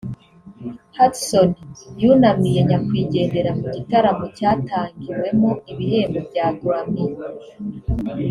Hudson 0.97 1.49
yunamiye 2.01 2.59
nyakwigendera 2.69 3.51
mu 3.59 3.67
gitaramo 3.75 4.25
cyatangiwemo 4.37 5.49
ibihembo 5.71 6.19
bya 6.29 6.47
Grammy 6.59 7.03